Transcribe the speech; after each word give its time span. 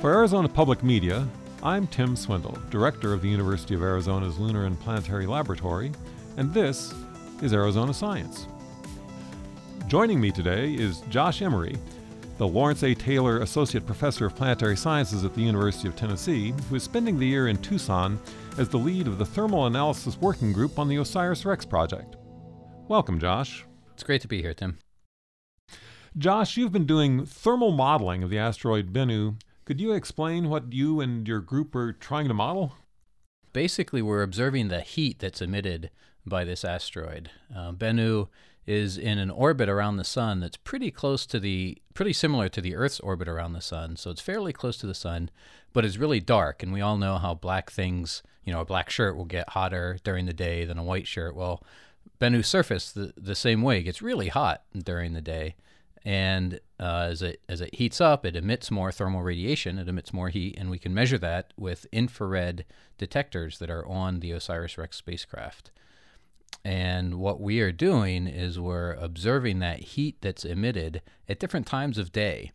For 0.00 0.12
Arizona 0.12 0.46
Public 0.46 0.82
Media, 0.84 1.26
I'm 1.62 1.86
Tim 1.86 2.16
Swindle, 2.16 2.58
Director 2.68 3.14
of 3.14 3.22
the 3.22 3.30
University 3.30 3.74
of 3.74 3.82
Arizona's 3.82 4.38
Lunar 4.38 4.66
and 4.66 4.78
Planetary 4.78 5.26
Laboratory, 5.26 5.90
and 6.36 6.52
this 6.52 6.92
is 7.40 7.54
Arizona 7.54 7.94
Science. 7.94 8.46
Joining 9.86 10.20
me 10.20 10.30
today 10.30 10.74
is 10.74 11.00
Josh 11.08 11.40
Emery, 11.40 11.78
the 12.36 12.46
Lawrence 12.46 12.82
A. 12.82 12.94
Taylor 12.94 13.40
Associate 13.40 13.84
Professor 13.84 14.26
of 14.26 14.36
Planetary 14.36 14.76
Sciences 14.76 15.24
at 15.24 15.34
the 15.34 15.40
University 15.40 15.88
of 15.88 15.96
Tennessee, 15.96 16.52
who 16.68 16.76
is 16.76 16.82
spending 16.82 17.18
the 17.18 17.26
year 17.26 17.48
in 17.48 17.56
Tucson 17.56 18.20
as 18.58 18.68
the 18.68 18.76
lead 18.76 19.06
of 19.06 19.16
the 19.16 19.24
Thermal 19.24 19.64
Analysis 19.64 20.18
Working 20.20 20.52
Group 20.52 20.78
on 20.78 20.88
the 20.88 20.98
OSIRIS 20.98 21.46
REx 21.46 21.64
project. 21.64 22.16
Welcome, 22.86 23.18
Josh. 23.18 23.64
It's 23.94 24.02
great 24.02 24.20
to 24.20 24.28
be 24.28 24.42
here, 24.42 24.52
Tim. 24.52 24.78
Josh, 26.18 26.58
you've 26.58 26.72
been 26.72 26.86
doing 26.86 27.24
thermal 27.24 27.72
modeling 27.72 28.22
of 28.22 28.28
the 28.28 28.38
asteroid 28.38 28.92
Bennu. 28.92 29.36
Could 29.66 29.80
you 29.80 29.92
explain 29.92 30.48
what 30.48 30.72
you 30.72 31.00
and 31.00 31.26
your 31.26 31.40
group 31.40 31.74
are 31.74 31.92
trying 31.92 32.28
to 32.28 32.34
model? 32.34 32.74
Basically, 33.52 34.00
we're 34.00 34.22
observing 34.22 34.68
the 34.68 34.80
heat 34.80 35.18
that's 35.18 35.42
emitted 35.42 35.90
by 36.24 36.44
this 36.44 36.64
asteroid. 36.64 37.30
Uh, 37.54 37.72
Bennu 37.72 38.28
is 38.64 38.96
in 38.96 39.18
an 39.18 39.30
orbit 39.30 39.68
around 39.68 39.96
the 39.96 40.04
sun 40.04 40.38
that's 40.38 40.56
pretty 40.56 40.92
close 40.92 41.26
to 41.26 41.40
the 41.40 41.78
pretty 41.94 42.12
similar 42.12 42.48
to 42.48 42.60
the 42.60 42.76
earth's 42.76 43.00
orbit 43.00 43.28
around 43.28 43.52
the 43.52 43.60
sun 43.60 43.94
so 43.94 44.10
it's 44.10 44.20
fairly 44.20 44.52
close 44.52 44.76
to 44.76 44.88
the 44.88 44.94
sun 44.94 45.30
but 45.72 45.84
it's 45.84 45.96
really 45.96 46.18
dark 46.18 46.64
and 46.64 46.72
we 46.72 46.80
all 46.80 46.98
know 46.98 47.16
how 47.16 47.32
black 47.32 47.70
things 47.70 48.24
you 48.44 48.52
know 48.52 48.60
a 48.60 48.64
black 48.64 48.90
shirt 48.90 49.16
will 49.16 49.24
get 49.24 49.50
hotter 49.50 49.98
during 50.02 50.26
the 50.26 50.32
day 50.32 50.64
than 50.64 50.78
a 50.78 50.82
white 50.82 51.06
shirt 51.06 51.36
well 51.36 51.62
bennu's 52.20 52.48
surface 52.48 52.90
the, 52.90 53.12
the 53.16 53.36
same 53.36 53.62
way 53.62 53.78
it 53.78 53.84
gets 53.84 54.02
really 54.02 54.28
hot 54.28 54.64
during 54.76 55.12
the 55.12 55.22
day 55.22 55.54
and 56.06 56.60
uh, 56.80 57.08
as 57.10 57.20
it 57.20 57.42
as 57.48 57.60
it 57.60 57.74
heats 57.74 58.00
up 58.00 58.24
it 58.24 58.36
emits 58.36 58.70
more 58.70 58.90
thermal 58.90 59.22
radiation 59.22 59.78
it 59.78 59.88
emits 59.88 60.12
more 60.14 60.30
heat 60.30 60.56
and 60.56 60.70
we 60.70 60.78
can 60.78 60.94
measure 60.94 61.18
that 61.18 61.52
with 61.58 61.86
infrared 61.92 62.64
detectors 62.96 63.58
that 63.58 63.68
are 63.68 63.86
on 63.86 64.20
the 64.20 64.30
osiris 64.30 64.78
rex 64.78 64.96
spacecraft 64.96 65.70
and 66.64 67.14
what 67.20 67.40
we 67.40 67.60
are 67.60 67.70
doing 67.70 68.26
is 68.26 68.58
we're 68.58 68.94
observing 68.94 69.60
that 69.60 69.78
heat 69.80 70.16
that's 70.20 70.44
emitted 70.44 71.00
at 71.28 71.38
different 71.38 71.66
times 71.66 71.96
of 71.96 72.10
day 72.10 72.50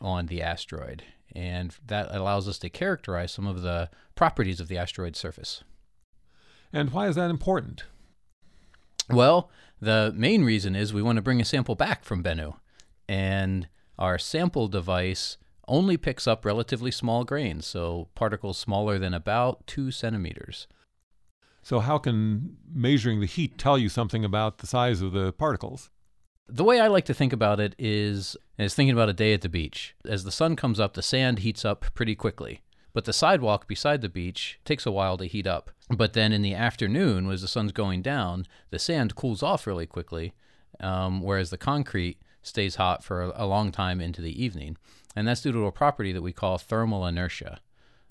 on 0.00 0.26
the 0.26 0.40
asteroid. 0.40 1.02
And 1.34 1.76
that 1.86 2.08
allows 2.10 2.48
us 2.48 2.58
to 2.60 2.70
characterize 2.70 3.32
some 3.32 3.46
of 3.46 3.60
the 3.60 3.90
properties 4.14 4.60
of 4.60 4.68
the 4.68 4.78
asteroid's 4.78 5.18
surface. 5.18 5.62
And 6.72 6.90
why 6.90 7.08
is 7.08 7.16
that 7.16 7.28
important? 7.28 7.84
Well, 9.10 9.50
the 9.78 10.12
main 10.16 10.42
reason 10.42 10.74
is 10.74 10.94
we 10.94 11.02
want 11.02 11.16
to 11.16 11.22
bring 11.22 11.42
a 11.42 11.44
sample 11.44 11.74
back 11.74 12.02
from 12.02 12.22
Bennu. 12.22 12.54
And 13.10 13.66
our 13.98 14.18
sample 14.18 14.68
device 14.68 15.36
only 15.66 15.96
picks 15.96 16.28
up 16.28 16.44
relatively 16.44 16.92
small 16.92 17.24
grains, 17.24 17.66
so 17.66 18.06
particles 18.14 18.56
smaller 18.56 19.00
than 19.00 19.14
about 19.14 19.66
two 19.66 19.90
centimeters. 19.90 20.68
So, 21.60 21.80
how 21.80 21.98
can 21.98 22.56
measuring 22.72 23.18
the 23.18 23.26
heat 23.26 23.58
tell 23.58 23.76
you 23.76 23.88
something 23.88 24.24
about 24.24 24.58
the 24.58 24.68
size 24.68 25.02
of 25.02 25.10
the 25.10 25.32
particles? 25.32 25.90
The 26.48 26.62
way 26.62 26.78
I 26.78 26.86
like 26.86 27.04
to 27.06 27.14
think 27.14 27.32
about 27.32 27.58
it 27.58 27.74
is 27.80 28.36
is 28.58 28.76
thinking 28.76 28.94
about 28.94 29.08
a 29.08 29.12
day 29.12 29.34
at 29.34 29.40
the 29.40 29.48
beach. 29.48 29.96
As 30.04 30.22
the 30.22 30.30
sun 30.30 30.54
comes 30.54 30.78
up, 30.78 30.94
the 30.94 31.02
sand 31.02 31.40
heats 31.40 31.64
up 31.64 31.86
pretty 31.94 32.14
quickly. 32.14 32.62
But 32.92 33.06
the 33.06 33.12
sidewalk 33.12 33.66
beside 33.66 34.02
the 34.02 34.08
beach 34.08 34.60
takes 34.64 34.86
a 34.86 34.92
while 34.92 35.16
to 35.18 35.24
heat 35.24 35.48
up. 35.48 35.72
But 35.88 36.12
then 36.12 36.32
in 36.32 36.42
the 36.42 36.54
afternoon, 36.54 37.28
as 37.28 37.42
the 37.42 37.48
sun's 37.48 37.72
going 37.72 38.02
down, 38.02 38.46
the 38.70 38.78
sand 38.78 39.16
cools 39.16 39.42
off 39.42 39.66
really 39.66 39.86
quickly, 39.86 40.32
um, 40.78 41.22
whereas 41.22 41.50
the 41.50 41.58
concrete 41.58 42.20
stays 42.42 42.76
hot 42.76 43.04
for 43.04 43.22
a, 43.22 43.46
long 43.46 43.70
time 43.72 44.00
into 44.00 44.22
the 44.22 44.42
evening. 44.42 44.76
And 45.14 45.26
that's 45.26 45.42
due 45.42 45.52
to 45.52 45.66
a 45.66 45.72
property 45.72 46.12
that 46.12 46.22
we 46.22 46.32
call 46.32 46.58
thermal 46.58 47.06
inertia. 47.06 47.60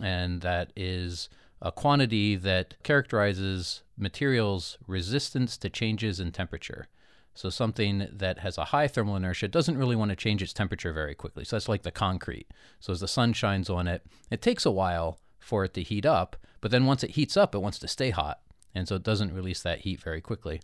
And 0.00 0.40
that 0.42 0.72
is 0.76 1.28
a 1.60 1.72
quantity 1.72 2.36
that 2.36 2.74
characterizes 2.82 3.82
materials' 3.96 4.78
resistance 4.86 5.56
to 5.58 5.70
changes 5.70 6.20
in 6.20 6.32
temperature. 6.32 6.88
So 7.34 7.48
something 7.48 8.08
that 8.12 8.40
has 8.40 8.58
a 8.58 8.66
high 8.66 8.88
thermal 8.88 9.16
inertia 9.16 9.48
doesn't 9.48 9.78
really 9.78 9.96
want 9.96 10.10
to 10.10 10.16
change 10.16 10.42
its 10.42 10.52
temperature 10.52 10.92
very 10.92 11.14
quickly. 11.14 11.44
So 11.44 11.56
that's 11.56 11.68
like 11.68 11.82
the 11.82 11.90
concrete. 11.90 12.46
So 12.78 12.92
as 12.92 13.00
the 13.00 13.08
sun 13.08 13.32
shines 13.32 13.70
on 13.70 13.88
it, 13.88 14.04
it 14.30 14.42
takes 14.42 14.66
a 14.66 14.70
while 14.70 15.18
for 15.38 15.64
it 15.64 15.74
to 15.74 15.82
heat 15.82 16.06
up, 16.06 16.36
but 16.60 16.70
then 16.70 16.86
once 16.86 17.02
it 17.02 17.12
heats 17.12 17.36
up, 17.36 17.54
it 17.54 17.60
wants 17.60 17.78
to 17.80 17.88
stay 17.88 18.10
hot. 18.10 18.40
And 18.74 18.86
so 18.86 18.96
it 18.96 19.02
doesn't 19.02 19.34
release 19.34 19.62
that 19.62 19.80
heat 19.80 20.00
very 20.00 20.20
quickly. 20.20 20.60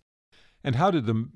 And 0.63 0.77
how 0.77 0.91
did 0.91 1.07
the 1.07 1.29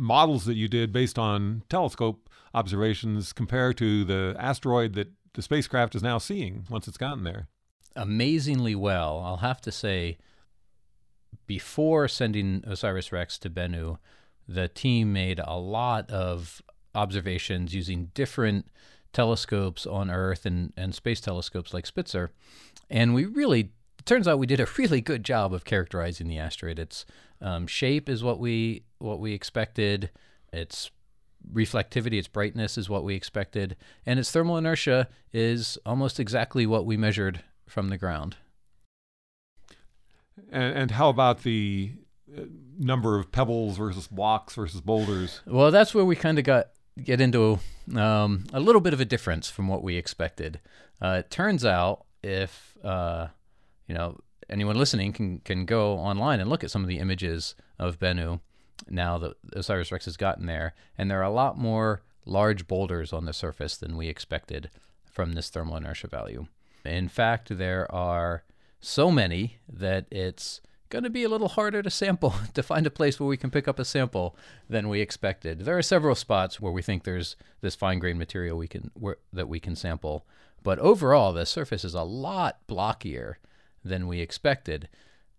models 0.00 0.46
that 0.46 0.54
you 0.54 0.66
did 0.66 0.92
based 0.92 1.18
on 1.18 1.62
telescope 1.68 2.28
observations 2.54 3.32
compare 3.32 3.72
to 3.74 4.04
the 4.04 4.34
asteroid 4.38 4.94
that 4.94 5.12
the 5.34 5.42
spacecraft 5.42 5.94
is 5.94 6.02
now 6.02 6.18
seeing 6.18 6.64
once 6.68 6.88
it's 6.88 6.96
gotten 6.96 7.22
there? 7.22 7.48
amazingly 7.96 8.74
well. 8.74 9.22
I'll 9.24 9.38
have 9.38 9.60
to 9.62 9.72
say, 9.72 10.18
before 11.46 12.08
sending 12.08 12.62
OSIRIS 12.66 13.12
REx 13.12 13.38
to 13.38 13.50
Bennu, 13.50 13.98
the 14.48 14.68
team 14.68 15.12
made 15.12 15.40
a 15.44 15.56
lot 15.56 16.10
of 16.10 16.62
observations 16.94 17.74
using 17.74 18.10
different 18.14 18.66
telescopes 19.12 19.86
on 19.86 20.10
Earth 20.10 20.46
and, 20.46 20.72
and 20.76 20.94
space 20.94 21.20
telescopes 21.20 21.74
like 21.74 21.86
Spitzer. 21.86 22.30
And 22.88 23.14
we 23.14 23.26
really, 23.26 23.72
it 24.00 24.06
turns 24.06 24.26
out 24.26 24.38
we 24.38 24.46
did 24.46 24.60
a 24.60 24.66
really 24.78 25.02
good 25.02 25.22
job 25.22 25.52
of 25.52 25.66
characterizing 25.66 26.26
the 26.26 26.38
asteroid. 26.38 26.78
Its 26.78 27.04
um, 27.42 27.66
shape 27.66 28.08
is 28.08 28.24
what 28.24 28.38
we 28.38 28.84
what 28.98 29.20
we 29.20 29.34
expected. 29.34 30.08
Its 30.54 30.90
reflectivity, 31.52 32.14
its 32.14 32.26
brightness 32.26 32.78
is 32.78 32.88
what 32.88 33.04
we 33.04 33.14
expected, 33.14 33.76
and 34.06 34.18
its 34.18 34.30
thermal 34.30 34.56
inertia 34.56 35.06
is 35.34 35.76
almost 35.84 36.18
exactly 36.18 36.64
what 36.64 36.86
we 36.86 36.96
measured 36.96 37.42
from 37.66 37.90
the 37.90 37.98
ground. 37.98 38.36
And, 40.50 40.78
and 40.78 40.90
how 40.92 41.10
about 41.10 41.42
the 41.42 41.92
uh, 42.34 42.44
number 42.78 43.18
of 43.18 43.30
pebbles 43.30 43.76
versus 43.76 44.06
blocks 44.06 44.54
versus 44.54 44.80
boulders? 44.80 45.42
Well, 45.46 45.70
that's 45.70 45.94
where 45.94 46.06
we 46.06 46.16
kind 46.16 46.38
of 46.38 46.44
got 46.46 46.68
get 47.04 47.20
into 47.20 47.58
um, 47.94 48.46
a 48.54 48.60
little 48.60 48.80
bit 48.80 48.94
of 48.94 49.00
a 49.00 49.04
difference 49.04 49.50
from 49.50 49.68
what 49.68 49.82
we 49.82 49.96
expected. 49.96 50.58
Uh, 51.02 51.16
it 51.20 51.30
turns 51.30 51.66
out 51.66 52.06
if 52.22 52.78
uh, 52.82 53.28
you 53.90 53.96
know 53.96 54.16
anyone 54.48 54.76
listening 54.76 55.12
can 55.12 55.40
can 55.40 55.64
go 55.64 55.94
online 55.94 56.38
and 56.38 56.48
look 56.48 56.62
at 56.62 56.70
some 56.70 56.82
of 56.82 56.88
the 56.88 57.00
images 57.00 57.56
of 57.76 57.98
Bennu 57.98 58.38
now 58.88 59.18
that 59.18 59.36
Osiris 59.52 59.90
Rex 59.90 60.04
has 60.04 60.16
gotten 60.16 60.46
there, 60.46 60.74
and 60.96 61.10
there 61.10 61.18
are 61.18 61.24
a 61.24 61.30
lot 61.30 61.58
more 61.58 62.00
large 62.24 62.68
boulders 62.68 63.12
on 63.12 63.24
the 63.24 63.32
surface 63.32 63.76
than 63.76 63.96
we 63.96 64.06
expected 64.06 64.70
from 65.04 65.32
this 65.32 65.50
thermal 65.50 65.76
inertia 65.76 66.06
value. 66.06 66.46
In 66.84 67.08
fact, 67.08 67.58
there 67.58 67.92
are 67.92 68.44
so 68.78 69.10
many 69.10 69.56
that 69.68 70.06
it's 70.08 70.60
going 70.88 71.02
to 71.02 71.10
be 71.10 71.24
a 71.24 71.28
little 71.28 71.48
harder 71.48 71.82
to 71.82 71.90
sample 71.90 72.34
to 72.54 72.62
find 72.62 72.86
a 72.86 72.90
place 72.90 73.18
where 73.18 73.28
we 73.28 73.36
can 73.36 73.50
pick 73.50 73.66
up 73.66 73.80
a 73.80 73.84
sample 73.84 74.36
than 74.68 74.88
we 74.88 75.00
expected. 75.00 75.64
There 75.64 75.76
are 75.76 75.82
several 75.82 76.14
spots 76.14 76.60
where 76.60 76.72
we 76.72 76.80
think 76.80 77.02
there's 77.02 77.34
this 77.60 77.74
fine 77.74 77.98
grained 77.98 78.20
material 78.20 78.56
we 78.56 78.68
can 78.68 78.92
where, 78.94 79.16
that 79.32 79.48
we 79.48 79.58
can 79.58 79.74
sample, 79.74 80.24
but 80.62 80.78
overall 80.78 81.32
the 81.32 81.44
surface 81.44 81.84
is 81.84 81.94
a 81.94 82.04
lot 82.04 82.60
blockier 82.68 83.34
than 83.84 84.06
we 84.06 84.20
expected, 84.20 84.88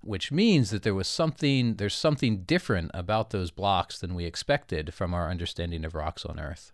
which 0.01 0.31
means 0.31 0.69
that 0.71 0.83
there 0.83 0.95
was 0.95 1.07
something 1.07 1.75
there's 1.75 1.95
something 1.95 2.43
different 2.43 2.91
about 2.93 3.29
those 3.29 3.51
blocks 3.51 3.99
than 3.99 4.15
we 4.15 4.25
expected 4.25 4.93
from 4.93 5.13
our 5.13 5.29
understanding 5.29 5.85
of 5.85 5.95
rocks 5.95 6.25
on 6.25 6.39
Earth. 6.39 6.71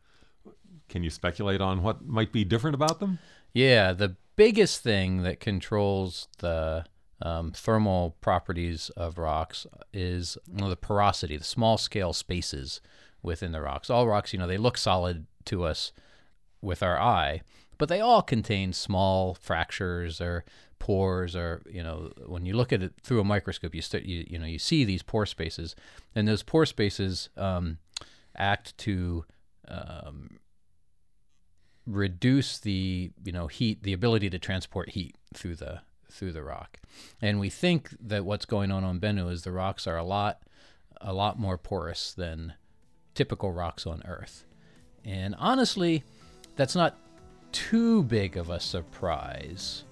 Can 0.90 1.04
you 1.04 1.10
speculate 1.10 1.62
on 1.62 1.84
what 1.84 2.06
might 2.06 2.32
be 2.32 2.46
different 2.46 2.76
about 2.76 3.00
them? 3.00 3.20
Yeah, 3.54 3.92
the 3.92 4.16
biggest 4.36 4.82
thing 4.82 5.24
that 5.24 5.40
controls 5.40 6.28
the 6.38 6.86
um, 7.22 7.52
thermal 7.52 8.16
properties 8.22 8.90
of 8.92 9.18
rocks 9.18 9.66
is 9.92 10.38
you 10.48 10.62
know, 10.62 10.70
the 10.70 10.76
porosity, 10.76 11.36
the 11.38 11.44
small 11.44 11.78
scale 11.78 12.14
spaces 12.14 12.80
within 13.22 13.52
the 13.52 13.62
rocks. 13.62 13.90
All 13.90 14.08
rocks, 14.08 14.32
you 14.32 14.40
know, 14.40 14.48
they 14.48 14.58
look 14.58 14.78
solid 14.78 15.26
to 15.46 15.64
us 15.64 15.92
with 16.62 16.84
our 16.84 17.00
eye, 17.00 17.42
but 17.78 17.90
they 17.90 18.00
all 18.00 18.22
contain 18.22 18.74
small 18.74 19.36
fractures 19.36 20.20
or 20.20 20.44
pores 20.80 21.36
or 21.36 21.62
you 21.70 21.82
know 21.82 22.12
when 22.26 22.46
you 22.46 22.54
look 22.54 22.72
at 22.72 22.84
it 22.84 22.94
through 23.02 23.20
a 23.20 23.24
microscope 23.24 23.74
you 23.74 23.82
you, 24.04 24.26
you 24.30 24.38
know 24.38 24.46
you 24.46 24.60
see 24.60 24.84
these 24.84 25.02
pore 25.02 25.26
spaces 25.26 25.76
and 26.16 26.28
those 26.28 26.44
pore 26.44 26.66
spaces 26.66 27.30
um, 27.36 27.78
act 28.36 28.78
to 28.78 29.26
um, 29.68 30.40
reduce 31.88 32.60
the 32.60 33.12
you 33.24 33.32
know 33.32 33.48
heat 33.48 33.82
the 33.84 33.94
ability 33.94 34.30
to 34.30 34.38
transport 34.38 34.90
heat 34.90 35.16
through 35.34 35.56
the 35.56 35.82
through 36.12 36.32
the 36.32 36.44
rock. 36.44 36.80
And 37.22 37.40
we 37.40 37.50
think 37.50 37.90
that 38.00 38.26
what's 38.26 38.46
going 38.46 38.72
on 38.72 38.84
on 38.84 39.00
bennu 39.00 39.32
is 39.32 39.44
the 39.44 39.52
rocks 39.52 39.88
are 39.88 39.98
a 39.98 40.04
lot 40.04 40.42
a 41.00 41.14
lot 41.14 41.40
more 41.40 41.58
porous 41.58 42.14
than 42.14 42.54
typical 43.14 43.52
rocks 43.52 43.86
on 43.86 44.04
earth. 44.06 44.46
And 45.06 45.36
honestly 45.38 46.04
that's 46.56 46.76
not 46.76 46.98
too 47.52 48.04
big 48.04 48.38
of 48.38 48.50
a 48.50 48.60
surprise 48.60 49.84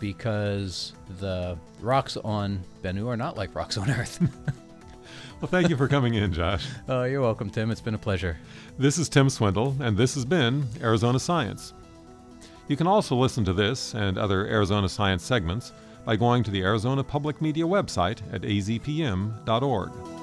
because 0.00 0.92
the 1.18 1.58
rocks 1.80 2.16
on 2.18 2.62
bennu 2.82 3.06
are 3.08 3.16
not 3.16 3.36
like 3.36 3.54
rocks 3.54 3.76
on 3.76 3.90
earth 3.90 4.20
well 5.40 5.48
thank 5.48 5.68
you 5.68 5.76
for 5.76 5.88
coming 5.88 6.14
in 6.14 6.32
josh 6.32 6.66
oh 6.88 7.04
you're 7.04 7.20
welcome 7.22 7.50
tim 7.50 7.70
it's 7.70 7.80
been 7.80 7.94
a 7.94 7.98
pleasure 7.98 8.36
this 8.78 8.96
is 8.96 9.08
Tim 9.08 9.28
Swindle, 9.28 9.74
and 9.80 9.96
this 9.96 10.14
has 10.14 10.24
been 10.24 10.64
Arizona 10.80 11.18
Science. 11.18 11.74
You 12.68 12.76
can 12.76 12.86
also 12.86 13.16
listen 13.16 13.44
to 13.46 13.52
this 13.52 13.92
and 13.94 14.16
other 14.16 14.46
Arizona 14.46 14.88
Science 14.88 15.24
segments 15.24 15.72
by 16.04 16.14
going 16.14 16.44
to 16.44 16.52
the 16.52 16.62
Arizona 16.62 17.02
Public 17.02 17.42
Media 17.42 17.64
website 17.64 18.20
at 18.32 18.42
azpm.org. 18.42 20.17